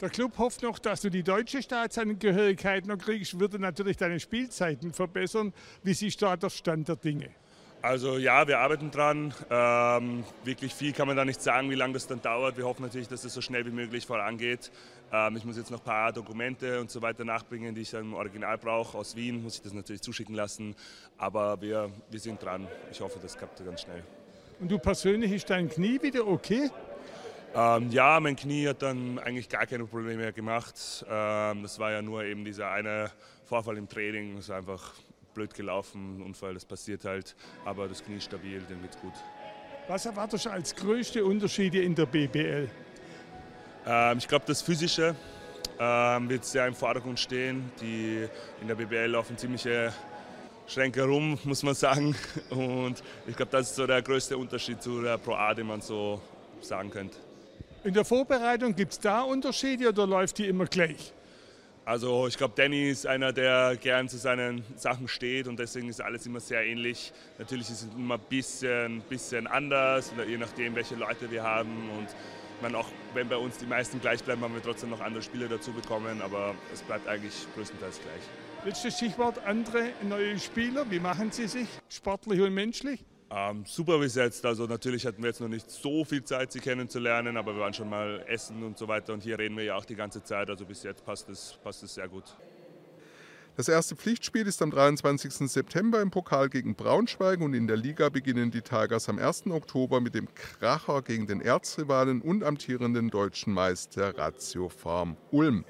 Der 0.00 0.10
Club 0.10 0.38
hofft 0.38 0.62
noch, 0.62 0.78
dass 0.78 1.00
du 1.00 1.10
die 1.10 1.24
deutsche 1.24 1.60
Staatsangehörigkeit 1.60 2.86
noch 2.86 2.98
kriegst, 2.98 3.40
würde 3.40 3.58
natürlich 3.58 3.96
deine 3.96 4.20
Spielzeiten 4.20 4.92
verbessern. 4.92 5.52
Wie 5.82 5.92
siehst 5.92 6.22
du 6.22 6.26
da 6.26 6.36
der 6.36 6.50
Stand 6.50 6.86
der 6.86 6.94
Dinge? 6.94 7.30
Also 7.80 8.18
ja, 8.18 8.48
wir 8.48 8.58
arbeiten 8.58 8.90
dran. 8.90 9.32
Ähm, 9.50 10.24
wirklich 10.42 10.74
viel 10.74 10.92
kann 10.92 11.06
man 11.06 11.16
da 11.16 11.24
nicht 11.24 11.40
sagen, 11.40 11.70
wie 11.70 11.76
lange 11.76 11.92
das 11.92 12.08
dann 12.08 12.20
dauert. 12.20 12.56
Wir 12.56 12.64
hoffen 12.64 12.82
natürlich, 12.82 13.06
dass 13.06 13.24
es 13.24 13.32
so 13.32 13.40
schnell 13.40 13.64
wie 13.66 13.70
möglich 13.70 14.04
vorangeht. 14.04 14.72
Ähm, 15.12 15.36
ich 15.36 15.44
muss 15.44 15.56
jetzt 15.56 15.70
noch 15.70 15.78
ein 15.78 15.84
paar 15.84 16.12
Dokumente 16.12 16.80
und 16.80 16.90
so 16.90 17.02
weiter 17.02 17.24
nachbringen, 17.24 17.76
die 17.76 17.82
ich 17.82 17.90
dann 17.90 18.02
im 18.02 18.14
Original 18.14 18.58
brauche. 18.58 18.98
Aus 18.98 19.14
Wien 19.14 19.44
muss 19.44 19.56
ich 19.56 19.62
das 19.62 19.72
natürlich 19.72 20.02
zuschicken 20.02 20.34
lassen. 20.34 20.74
Aber 21.18 21.60
wir, 21.60 21.90
wir 22.10 22.18
sind 22.18 22.42
dran. 22.42 22.66
Ich 22.90 23.00
hoffe, 23.00 23.20
das 23.22 23.38
klappt 23.38 23.64
ganz 23.64 23.82
schnell. 23.82 24.02
Und 24.58 24.72
du 24.72 24.78
persönlich, 24.80 25.30
ist 25.30 25.48
dein 25.48 25.68
Knie 25.68 26.02
wieder 26.02 26.26
okay? 26.26 26.70
Ähm, 27.54 27.90
ja, 27.92 28.18
mein 28.18 28.34
Knie 28.34 28.66
hat 28.66 28.82
dann 28.82 29.20
eigentlich 29.20 29.48
gar 29.48 29.66
keine 29.66 29.84
Probleme 29.84 30.16
mehr 30.16 30.32
gemacht. 30.32 31.06
Ähm, 31.08 31.62
das 31.62 31.78
war 31.78 31.92
ja 31.92 32.02
nur 32.02 32.24
eben 32.24 32.44
dieser 32.44 32.72
eine 32.72 33.12
Vorfall 33.44 33.76
im 33.76 33.88
Training. 33.88 34.34
Das 34.34 34.48
war 34.48 34.56
einfach 34.56 34.94
blöd 35.38 35.54
gelaufen, 35.54 36.20
Unfall, 36.20 36.54
das 36.54 36.64
passiert 36.64 37.04
halt. 37.04 37.36
Aber 37.64 37.86
das 37.86 38.02
Knie 38.02 38.16
ist 38.16 38.24
stabil, 38.24 38.60
dem 38.62 38.82
geht's 38.82 38.98
gut. 38.98 39.12
Was 39.86 40.04
erwartest 40.04 40.46
du 40.46 40.50
als 40.50 40.74
größte 40.74 41.24
Unterschiede 41.24 41.80
in 41.80 41.94
der 41.94 42.06
BBL? 42.06 42.68
Ähm, 43.86 44.18
ich 44.18 44.26
glaube, 44.26 44.44
das 44.48 44.62
Physische 44.62 45.14
ähm, 45.78 46.28
wird 46.28 46.44
sehr 46.44 46.66
im 46.66 46.74
Vordergrund 46.74 47.20
stehen. 47.20 47.70
Die 47.80 48.26
in 48.60 48.66
der 48.66 48.74
BBL 48.74 49.12
laufen 49.12 49.38
ziemliche 49.38 49.92
Schränke 50.66 51.04
rum, 51.04 51.38
muss 51.44 51.62
man 51.62 51.74
sagen. 51.76 52.16
Und 52.50 53.00
ich 53.28 53.36
glaube, 53.36 53.52
das 53.52 53.70
ist 53.70 53.76
so 53.76 53.86
der 53.86 54.02
größte 54.02 54.36
Unterschied 54.36 54.82
zu 54.82 55.00
der 55.00 55.18
Pro 55.18 55.34
A, 55.34 55.54
den 55.54 55.68
man 55.68 55.80
so 55.80 56.20
sagen 56.60 56.90
könnte. 56.90 57.16
In 57.84 57.94
der 57.94 58.04
Vorbereitung 58.04 58.74
gibt 58.74 58.92
es 58.92 58.98
da 58.98 59.22
Unterschiede 59.22 59.88
oder 59.90 60.04
läuft 60.04 60.38
die 60.38 60.48
immer 60.48 60.64
gleich? 60.64 61.14
Also 61.88 62.26
ich 62.26 62.36
glaube, 62.36 62.52
Danny 62.54 62.90
ist 62.90 63.06
einer, 63.06 63.32
der 63.32 63.78
gern 63.80 64.10
zu 64.10 64.18
seinen 64.18 64.62
Sachen 64.76 65.08
steht 65.08 65.48
und 65.48 65.58
deswegen 65.58 65.88
ist 65.88 66.02
alles 66.02 66.26
immer 66.26 66.38
sehr 66.38 66.66
ähnlich. 66.66 67.14
Natürlich 67.38 67.70
ist 67.70 67.84
es 67.84 67.88
immer 67.96 68.16
ein 68.16 68.20
bisschen, 68.28 69.00
bisschen 69.08 69.46
anders, 69.46 70.12
je 70.28 70.36
nachdem, 70.36 70.74
welche 70.74 70.96
Leute 70.96 71.30
wir 71.30 71.44
haben. 71.44 71.88
Und 71.96 72.04
ich 72.04 72.60
meine, 72.60 72.76
auch 72.76 72.88
wenn 73.14 73.26
bei 73.30 73.38
uns 73.38 73.56
die 73.56 73.64
meisten 73.64 74.02
gleich 74.02 74.22
bleiben, 74.22 74.42
haben 74.42 74.52
wir 74.52 74.62
trotzdem 74.62 74.90
noch 74.90 75.00
andere 75.00 75.22
Spieler 75.22 75.48
dazu 75.48 75.72
bekommen, 75.72 76.20
aber 76.20 76.54
es 76.74 76.82
bleibt 76.82 77.08
eigentlich 77.08 77.32
größtenteils 77.54 78.02
gleich. 78.02 78.66
Letztes 78.66 78.98
Stichwort, 78.98 79.38
andere 79.46 79.92
neue 80.06 80.38
Spieler, 80.38 80.84
wie 80.90 81.00
machen 81.00 81.32
sie 81.32 81.48
sich, 81.48 81.68
sportlich 81.88 82.42
und 82.42 82.52
menschlich? 82.52 83.02
Ähm, 83.30 83.64
super 83.66 83.98
bis 83.98 84.14
jetzt. 84.14 84.44
Also 84.46 84.66
natürlich 84.66 85.04
hatten 85.04 85.22
wir 85.22 85.28
jetzt 85.28 85.40
noch 85.40 85.48
nicht 85.48 85.70
so 85.70 86.04
viel 86.04 86.24
Zeit, 86.24 86.50
sie 86.52 86.60
kennenzulernen, 86.60 87.36
aber 87.36 87.54
wir 87.54 87.60
waren 87.60 87.74
schon 87.74 87.90
mal 87.90 88.24
essen 88.26 88.62
und 88.62 88.78
so 88.78 88.88
weiter. 88.88 89.12
Und 89.12 89.22
hier 89.22 89.38
reden 89.38 89.56
wir 89.56 89.64
ja 89.64 89.76
auch 89.76 89.84
die 89.84 89.96
ganze 89.96 90.22
Zeit. 90.22 90.48
Also 90.48 90.64
bis 90.64 90.82
jetzt 90.82 91.04
passt 91.04 91.28
es, 91.28 91.58
passt 91.62 91.82
es 91.82 91.94
sehr 91.94 92.08
gut. 92.08 92.24
Das 93.56 93.68
erste 93.68 93.96
Pflichtspiel 93.96 94.46
ist 94.46 94.62
am 94.62 94.70
23. 94.70 95.50
September 95.50 96.00
im 96.00 96.12
Pokal 96.12 96.48
gegen 96.48 96.76
Braunschweig 96.76 97.40
und 97.40 97.54
in 97.54 97.66
der 97.66 97.76
Liga 97.76 98.08
beginnen 98.08 98.52
die 98.52 98.62
Tigers 98.62 99.08
am 99.08 99.18
1. 99.18 99.48
Oktober 99.48 100.00
mit 100.00 100.14
dem 100.14 100.32
Kracher 100.32 101.02
gegen 101.02 101.26
den 101.26 101.40
Erzrivalen 101.40 102.22
und 102.22 102.44
amtierenden 102.44 103.10
deutschen 103.10 103.52
Meister 103.52 104.16
Ratio 104.16 104.68
Farm 104.68 105.16
Ulm. 105.32 105.64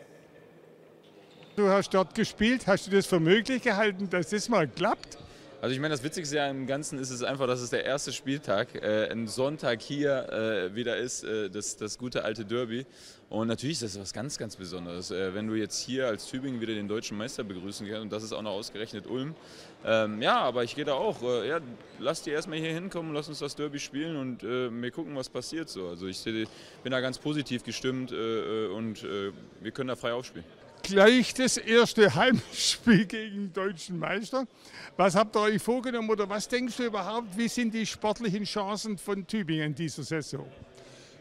Du 1.57 1.67
hast 1.69 1.95
dort 1.95 2.15
gespielt. 2.15 2.67
Hast 2.67 2.87
du 2.87 2.91
das 2.91 3.07
für 3.07 3.19
möglich 3.19 3.63
gehalten, 3.63 4.09
dass 4.11 4.29
das 4.29 4.49
mal 4.49 4.69
klappt? 4.69 5.19
Also 5.61 5.75
ich 5.75 5.81
meine, 5.81 5.93
das 5.93 6.05
Witzigste 6.05 6.37
ja 6.37 6.49
im 6.49 6.69
Ganzen 6.69 7.01
ist 7.01 7.11
es 7.11 7.25
einfach, 7.25 7.49
dass 7.49 7.61
es 7.61 7.71
der 7.71 7.85
erste 7.85 8.13
Spieltag, 8.13 8.77
äh, 8.77 9.11
ein 9.11 9.27
Sonntag 9.27 9.83
hier 9.83 10.33
äh, 10.33 10.77
wieder 10.77 10.97
ist, 10.97 11.25
äh, 11.25 11.51
das, 11.51 11.77
das 11.77 11.99
gute 11.99 12.23
alte 12.25 12.45
Derby. 12.45 12.87
Und 13.29 13.49
natürlich 13.49 13.83
ist 13.83 13.97
das 13.97 14.01
was 14.01 14.13
ganz, 14.13 14.39
ganz 14.39 14.55
Besonderes. 14.55 15.11
Äh, 15.11 15.35
wenn 15.35 15.49
du 15.49 15.55
jetzt 15.55 15.81
hier 15.81 16.07
als 16.07 16.27
Tübingen 16.27 16.61
wieder 16.61 16.75
den 16.75 16.87
deutschen 16.87 17.19
Meister 17.19 17.43
begrüßen 17.43 17.89
kannst 17.89 18.03
und 18.03 18.13
das 18.13 18.23
ist 18.23 18.33
auch 18.33 18.43
noch 18.43 18.53
ausgerechnet 18.53 19.09
Ulm. 19.09 19.35
Ähm, 19.85 20.23
ja, 20.23 20.37
aber 20.37 20.63
ich 20.63 20.77
gehe 20.77 20.85
da 20.85 20.93
auch, 20.93 21.25
äh, 21.25 21.49
ja, 21.49 21.59
lass 21.99 22.23
die 22.23 22.31
erstmal 22.31 22.59
hier 22.59 22.73
hinkommen, 22.73 23.13
lass 23.13 23.29
uns 23.29 23.41
das 23.41 23.57
Derby 23.57 23.81
spielen 23.81 24.15
und 24.15 24.45
äh, 24.45 24.71
wir 24.71 24.91
gucken, 24.93 25.17
was 25.17 25.29
passiert 25.29 25.69
so. 25.69 25.89
Also 25.89 26.07
ich 26.07 26.23
bin 26.23 26.47
da 26.85 27.01
ganz 27.01 27.19
positiv 27.19 27.65
gestimmt 27.65 28.13
und 28.13 29.03
wir 29.03 29.73
können 29.73 29.89
da 29.89 29.97
frei 29.97 30.13
aufspielen 30.13 30.45
gleich 30.83 31.35
das 31.35 31.57
erste 31.57 32.15
Heimspiel 32.15 33.07
gegen 33.07 33.35
den 33.35 33.53
deutschen 33.53 33.99
Meister. 33.99 34.47
Was 34.97 35.15
habt 35.15 35.37
ihr 35.37 35.41
euch 35.41 35.63
vorgenommen 35.63 36.11
oder 36.11 36.29
was 36.29 36.49
denkst 36.49 36.77
du 36.77 36.85
überhaupt, 36.85 37.37
wie 37.37 37.49
sind 37.49 37.75
die 37.75 37.87
sportlichen 37.87 38.45
Chancen 38.45 38.99
von 38.99 39.27
Tübingen 39.27 39.67
in 39.67 39.75
dieser 39.75 40.03
Saison? 40.03 40.47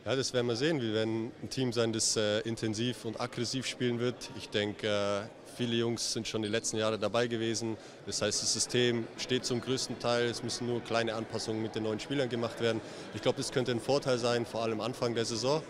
Ja, 0.05 0.15
das 0.15 0.33
werden 0.33 0.47
wir 0.47 0.55
sehen. 0.55 0.81
Wir 0.81 0.93
werden 0.93 1.31
ein 1.43 1.49
Team 1.49 1.73
sein, 1.73 1.91
das 1.91 2.15
äh, 2.15 2.39
intensiv 2.41 3.03
und 3.03 3.19
aggressiv 3.19 3.65
spielen 3.65 3.99
wird. 3.99 4.29
Ich 4.37 4.47
denke, 4.49 4.87
äh, 4.87 5.47
viele 5.57 5.75
Jungs 5.75 6.13
sind 6.13 6.25
schon 6.27 6.43
die 6.43 6.47
letzten 6.47 6.77
Jahre 6.77 6.97
dabei 6.97 7.27
gewesen. 7.27 7.75
Das 8.05 8.21
heißt, 8.21 8.41
das 8.41 8.53
System 8.53 9.05
steht 9.17 9.43
zum 9.43 9.59
größten 9.59 9.99
Teil. 9.99 10.27
Es 10.27 10.43
müssen 10.43 10.65
nur 10.65 10.81
kleine 10.81 11.13
Anpassungen 11.13 11.61
mit 11.61 11.75
den 11.75 11.83
neuen 11.83 11.99
Spielern 11.99 12.29
gemacht 12.29 12.61
werden. 12.61 12.79
Ich 13.15 13.21
glaube, 13.21 13.37
das 13.37 13.51
könnte 13.51 13.73
ein 13.73 13.81
Vorteil 13.81 14.17
sein, 14.17 14.45
vor 14.45 14.63
allem 14.63 14.79
Anfang 14.79 15.13
der 15.13 15.25
Saison. 15.25 15.61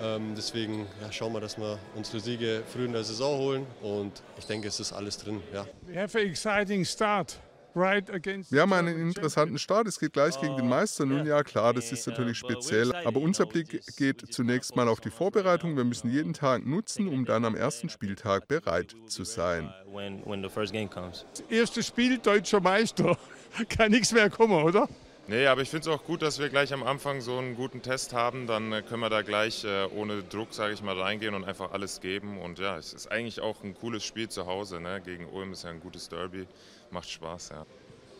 Ähm, 0.00 0.34
deswegen 0.36 0.86
ja, 1.00 1.12
schauen 1.12 1.32
wir, 1.32 1.40
dass 1.40 1.58
wir 1.58 1.78
unsere 1.94 2.20
Siege 2.20 2.62
früh 2.66 2.84
in 2.84 2.92
der 2.92 3.04
Saison 3.04 3.38
holen 3.38 3.66
und 3.82 4.22
ich 4.38 4.46
denke, 4.46 4.68
es 4.68 4.80
ist 4.80 4.92
alles 4.92 5.18
drin. 5.18 5.42
Ja. 5.52 5.66
We 5.86 6.00
have 6.00 6.18
an 6.18 6.26
exciting 6.26 6.84
start. 6.84 7.38
Wir 7.74 8.60
haben 8.60 8.72
einen 8.74 9.08
interessanten 9.08 9.58
Start. 9.58 9.86
Es 9.86 9.98
geht 9.98 10.12
gleich 10.12 10.38
gegen 10.38 10.56
den 10.56 10.68
Meister. 10.68 11.06
Nun 11.06 11.26
ja, 11.26 11.42
klar, 11.42 11.72
das 11.72 11.90
ist 11.90 12.06
natürlich 12.06 12.36
speziell. 12.36 12.94
Aber 13.06 13.20
unser 13.20 13.46
Blick 13.46 13.80
geht 13.96 14.32
zunächst 14.32 14.76
mal 14.76 14.88
auf 14.88 15.00
die 15.00 15.10
Vorbereitung. 15.10 15.76
Wir 15.76 15.84
müssen 15.84 16.10
jeden 16.10 16.34
Tag 16.34 16.66
nutzen, 16.66 17.08
um 17.08 17.24
dann 17.24 17.44
am 17.46 17.54
ersten 17.54 17.88
Spieltag 17.88 18.46
bereit 18.46 18.94
zu 19.06 19.24
sein. 19.24 19.72
Das 19.94 21.44
erste 21.48 21.82
Spiel 21.82 22.18
deutscher 22.18 22.60
Meister. 22.60 23.16
Kann 23.70 23.90
nichts 23.90 24.12
mehr 24.12 24.28
kommen, 24.28 24.62
oder? 24.62 24.88
Nee, 25.28 25.46
aber 25.46 25.62
ich 25.62 25.70
finde 25.70 25.88
es 25.88 25.94
auch 25.94 26.04
gut, 26.04 26.20
dass 26.20 26.40
wir 26.40 26.48
gleich 26.48 26.72
am 26.72 26.82
Anfang 26.82 27.20
so 27.20 27.38
einen 27.38 27.54
guten 27.54 27.80
Test 27.80 28.12
haben. 28.12 28.46
Dann 28.46 28.72
äh, 28.72 28.82
können 28.82 29.00
wir 29.00 29.10
da 29.10 29.22
gleich 29.22 29.64
äh, 29.64 29.84
ohne 29.94 30.22
Druck, 30.22 30.52
sage 30.52 30.74
ich 30.74 30.82
mal, 30.82 31.00
reingehen 31.00 31.34
und 31.34 31.44
einfach 31.44 31.70
alles 31.70 32.00
geben. 32.00 32.38
Und 32.38 32.58
ja, 32.58 32.76
es 32.76 32.92
ist 32.92 33.06
eigentlich 33.06 33.40
auch 33.40 33.62
ein 33.62 33.74
cooles 33.74 34.04
Spiel 34.04 34.28
zu 34.28 34.46
Hause. 34.46 34.80
Ne? 34.80 35.00
Gegen 35.04 35.26
Ulm 35.26 35.52
ist 35.52 35.62
ja 35.62 35.70
ein 35.70 35.80
gutes 35.80 36.08
Derby. 36.08 36.46
Macht 36.90 37.08
Spaß, 37.08 37.50
ja. 37.50 37.66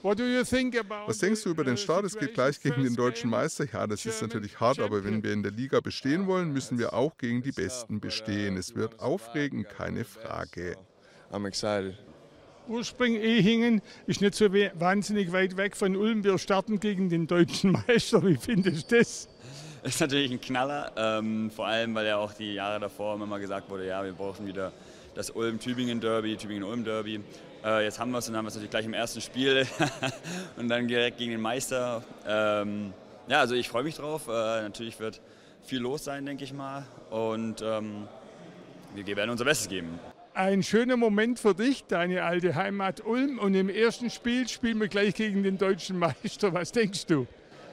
Was 0.02 1.18
denkst 1.18 1.44
du 1.44 1.50
über 1.50 1.62
den 1.62 1.76
Start? 1.76 2.04
Es 2.04 2.18
geht 2.18 2.34
gleich 2.34 2.60
gegen 2.60 2.82
den 2.82 2.96
deutschen 2.96 3.30
Meister. 3.30 3.66
Ja, 3.72 3.86
das 3.86 4.04
ist 4.04 4.20
natürlich 4.20 4.58
hart, 4.58 4.80
aber 4.80 5.04
wenn 5.04 5.22
wir 5.22 5.32
in 5.32 5.44
der 5.44 5.52
Liga 5.52 5.78
bestehen 5.80 6.26
wollen, 6.26 6.52
müssen 6.52 6.76
wir 6.78 6.92
auch 6.92 7.16
gegen 7.18 7.42
die 7.42 7.52
Besten 7.52 8.00
bestehen. 8.00 8.56
Es 8.56 8.74
wird 8.74 8.98
aufregend, 8.98 9.68
keine 9.68 10.04
Frage. 10.04 10.76
I'm 11.30 11.46
excited. 11.46 11.96
Ursprung 12.68 13.16
Ehingen 13.16 13.82
ist 14.06 14.20
nicht 14.20 14.34
so 14.34 14.52
wahnsinnig 14.52 15.32
weit 15.32 15.56
weg 15.56 15.76
von 15.76 15.96
Ulm. 15.96 16.22
Wir 16.22 16.38
starten 16.38 16.78
gegen 16.78 17.08
den 17.08 17.26
deutschen 17.26 17.72
Meister. 17.86 18.24
Wie 18.24 18.36
findest 18.36 18.90
du 18.90 18.98
das? 18.98 19.28
Das 19.82 19.94
ist 19.94 20.00
natürlich 20.00 20.30
ein 20.30 20.40
Knaller, 20.40 20.92
ähm, 20.96 21.50
vor 21.50 21.66
allem 21.66 21.94
weil 21.96 22.06
ja 22.06 22.16
auch 22.16 22.32
die 22.32 22.54
Jahre 22.54 22.78
davor 22.78 23.16
immer 23.16 23.26
mal 23.26 23.40
gesagt 23.40 23.68
wurde, 23.68 23.88
ja, 23.88 24.04
wir 24.04 24.12
brauchen 24.12 24.46
wieder 24.46 24.72
das 25.16 25.30
Ulm-Tübingen-Derby, 25.30 26.36
Tübingen-Ulm-Derby. 26.36 27.20
Äh, 27.64 27.84
jetzt 27.84 27.98
haben 27.98 28.12
wir 28.12 28.18
es 28.18 28.28
und 28.28 28.36
haben 28.36 28.46
es 28.46 28.54
natürlich 28.54 28.70
gleich 28.70 28.84
im 28.84 28.94
ersten 28.94 29.20
Spiel 29.20 29.66
und 30.56 30.68
dann 30.68 30.86
direkt 30.86 31.18
gegen 31.18 31.32
den 31.32 31.40
Meister. 31.40 32.04
Ähm, 32.26 32.92
ja, 33.26 33.40
also 33.40 33.56
ich 33.56 33.68
freue 33.68 33.82
mich 33.82 33.96
drauf. 33.96 34.28
Äh, 34.28 34.62
natürlich 34.62 35.00
wird 35.00 35.20
viel 35.64 35.80
los 35.80 36.04
sein, 36.04 36.24
denke 36.26 36.44
ich 36.44 36.52
mal. 36.52 36.84
Und 37.10 37.60
ähm, 37.62 38.06
wir 38.94 39.16
werden 39.16 39.30
unser 39.30 39.44
Bestes 39.44 39.68
geben. 39.68 39.98
Ein 40.34 40.62
schöner 40.62 40.96
Moment 40.96 41.38
für 41.38 41.54
dich, 41.54 41.84
deine 41.84 42.22
alte 42.22 42.54
Heimat 42.54 43.04
Ulm. 43.04 43.38
Und 43.38 43.54
im 43.54 43.68
ersten 43.68 44.08
Spiel 44.08 44.48
spielen 44.48 44.80
wir 44.80 44.88
gleich 44.88 45.14
gegen 45.14 45.42
den 45.42 45.58
deutschen 45.58 45.98
Meister. 45.98 46.54
Was 46.54 46.72
denkst 46.72 47.04
du? 47.04 47.26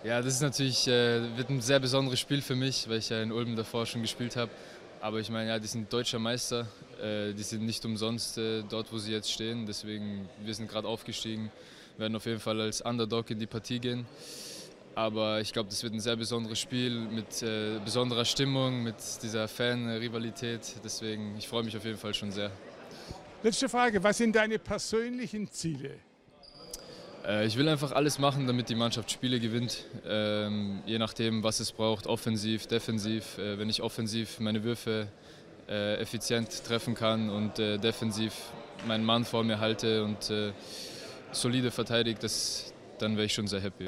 Ja, 0.04 0.22
das 0.22 0.34
ist 0.34 0.42
natürlich 0.42 0.86
äh, 0.86 1.38
wird 1.38 1.50
ein 1.50 1.62
sehr 1.62 1.80
besonderes 1.80 2.20
Spiel 2.20 2.42
für 2.42 2.58
mich, 2.58 2.90
weil 2.90 2.98
ich 2.98 3.08
ja 3.08 3.22
in 3.22 3.32
Ulm 3.32 3.56
davor 3.56 3.86
schon 3.86 4.02
gespielt 4.02 4.36
habe. 4.36 4.52
Aber 5.00 5.22
ich 5.22 5.30
meine, 5.30 5.52
ja, 5.52 5.60
die 5.60 5.68
sind 5.68 5.92
deutscher 5.92 6.20
Meister. 6.20 6.68
Äh, 7.02 7.32
die 7.32 7.44
sind 7.44 7.66
nicht 7.66 7.86
umsonst 7.86 8.38
äh, 8.38 8.62
dort, 8.70 8.92
wo 8.92 8.98
sie 8.98 9.14
jetzt 9.14 9.32
stehen. 9.32 9.66
Deswegen, 9.66 10.28
wir 10.44 10.54
sind 10.54 10.70
gerade 10.70 10.86
aufgestiegen, 10.86 11.50
werden 11.98 12.18
auf 12.18 12.26
jeden 12.26 12.42
Fall 12.42 12.60
als 12.60 12.82
Underdog 12.82 13.32
in 13.32 13.40
die 13.40 13.48
Partie 13.48 13.80
gehen. 13.80 14.06
Aber 15.00 15.40
ich 15.40 15.54
glaube, 15.54 15.70
das 15.70 15.82
wird 15.82 15.94
ein 15.94 16.02
sehr 16.02 16.18
besonderes 16.18 16.60
Spiel 16.60 16.92
mit 17.00 17.42
äh, 17.42 17.80
besonderer 17.86 18.26
Stimmung, 18.26 18.84
mit 18.84 18.98
dieser 19.24 19.48
Fan-Rivalität. 19.48 20.76
Deswegen, 20.84 21.38
ich 21.38 21.48
freue 21.48 21.64
mich 21.64 21.78
auf 21.78 21.86
jeden 21.86 21.98
Fall 21.98 22.14
schon 22.14 22.34
sehr. 22.34 22.52
Letzte 23.42 23.70
Frage, 23.70 24.04
was 24.04 24.18
sind 24.18 24.36
deine 24.36 24.60
persönlichen 24.60 25.50
Ziele? 25.50 25.92
Äh, 27.26 27.46
ich 27.46 27.56
will 27.56 27.70
einfach 27.70 27.94
alles 27.94 28.20
machen, 28.20 28.46
damit 28.46 28.68
die 28.68 28.76
Mannschaft 28.76 29.10
Spiele 29.10 29.40
gewinnt. 29.40 29.86
Ähm, 30.06 30.84
je 30.86 30.98
nachdem, 30.98 31.44
was 31.44 31.62
es 31.62 31.72
braucht, 31.72 32.06
offensiv, 32.06 32.68
defensiv. 32.68 33.38
Äh, 33.38 33.58
wenn 33.58 33.70
ich 33.70 33.82
offensiv 33.82 34.42
meine 34.42 34.66
Würfe 34.66 35.08
äh, 35.70 35.96
effizient 35.96 36.66
treffen 36.66 36.94
kann 36.94 37.30
und 37.30 37.58
äh, 37.58 37.78
defensiv 37.78 38.34
meinen 38.86 39.06
Mann 39.06 39.24
vor 39.24 39.46
mir 39.46 39.62
halte 39.62 40.04
und 40.04 40.30
äh, 40.30 40.52
solide 41.32 41.72
verteidigt, 41.72 42.22
das, 42.22 42.74
dann 43.02 43.16
wäre 43.16 43.26
ich 43.26 43.34
schon 43.34 43.48
sehr 43.48 43.62
happy. 43.62 43.88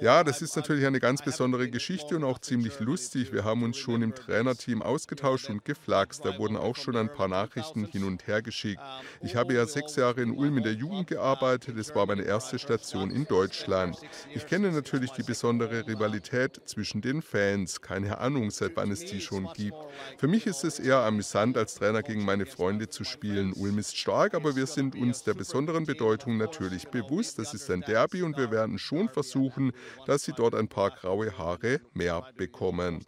Ja, 0.00 0.24
das 0.24 0.42
ist 0.42 0.56
natürlich 0.56 0.86
eine 0.86 1.00
ganz 1.00 1.22
besondere 1.22 1.68
Geschichte 1.68 2.16
und 2.16 2.24
auch 2.24 2.38
ziemlich 2.38 2.80
lustig. 2.80 3.32
Wir 3.32 3.44
haben 3.44 3.62
uns 3.62 3.76
schon 3.76 4.02
im 4.02 4.14
Trainerteam 4.14 4.82
ausgetauscht 4.82 5.50
und 5.50 5.64
geflaxt. 5.64 6.24
Da 6.24 6.38
wurden 6.38 6.56
auch 6.56 6.76
schon 6.76 6.96
ein 6.96 7.12
paar 7.12 7.28
Nachrichten 7.28 7.84
hin 7.86 8.04
und 8.04 8.26
her 8.26 8.42
geschickt. 8.42 8.80
Ich 9.22 9.36
habe 9.36 9.54
ja 9.54 9.66
sechs 9.66 9.96
Jahre 9.96 10.22
in 10.22 10.36
Ulm 10.36 10.58
in 10.58 10.64
der 10.64 10.74
Jugend 10.74 11.08
gearbeitet. 11.08 11.76
Es 11.76 11.94
war 11.94 12.06
meine 12.06 12.22
erste 12.22 12.58
Station 12.58 13.10
in 13.10 13.26
Deutschland. 13.26 13.96
Ich 14.34 14.46
kenne 14.46 14.70
natürlich 14.70 15.10
die 15.12 15.22
besondere 15.22 15.86
Rivalität 15.86 16.60
zwischen 16.66 17.00
den 17.00 17.22
Fans. 17.22 17.80
Keine 17.80 18.18
Ahnung, 18.18 18.50
seit 18.50 18.76
wann 18.76 18.90
es 18.90 19.04
die 19.04 19.20
schon 19.20 19.48
gibt. 19.54 19.76
Für 20.18 20.28
mich 20.28 20.46
ist 20.46 20.64
es 20.64 20.78
eher 20.78 21.00
amüsant, 21.00 21.56
als 21.56 21.74
Trainer 21.74 22.02
gegen 22.02 22.24
meine 22.24 22.46
Freunde 22.46 22.88
zu 22.88 23.04
spielen. 23.04 23.52
Ulm 23.52 23.78
ist 23.78 23.96
stark, 23.96 24.34
aber 24.34 24.56
wir 24.56 24.66
sind 24.66 24.94
uns 24.94 25.22
der 25.24 25.34
besonderen 25.34 25.86
Bedeutung 25.86 26.36
natürlich 26.36 26.88
bewusst. 26.88 27.38
Das 27.38 27.54
ist 27.54 27.63
ist 27.64 27.70
ein 27.70 27.80
Derby 27.80 28.22
und 28.22 28.36
wir 28.36 28.50
werden 28.50 28.78
schon 28.78 29.08
versuchen, 29.08 29.72
dass 30.06 30.22
sie 30.22 30.32
dort 30.32 30.54
ein 30.54 30.68
paar 30.68 30.90
graue 30.90 31.36
Haare 31.36 31.80
mehr 31.94 32.22
bekommen. 32.36 33.04